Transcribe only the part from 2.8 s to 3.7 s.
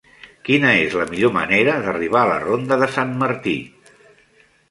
de Sant Martí?